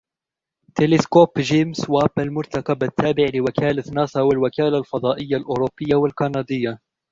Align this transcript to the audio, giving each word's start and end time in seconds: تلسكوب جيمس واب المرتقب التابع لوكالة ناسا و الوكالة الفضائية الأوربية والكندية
تلسكوب 0.75 1.31
جيمس 1.39 1.89
واب 1.89 2.09
المرتقب 2.17 2.83
التابع 2.83 3.25
لوكالة 3.33 3.83
ناسا 3.93 4.21
و 4.21 4.31
الوكالة 4.31 4.77
الفضائية 4.77 5.37
الأوربية 5.37 5.95
والكندية 5.95 6.79